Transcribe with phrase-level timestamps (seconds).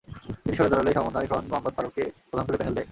[0.43, 2.79] তিনি সরে দাঁড়ালে সমন্বয় ফ্রন্ট মোহাস্মদ ফারুককে প্রধান করে প্যানেল দেয়।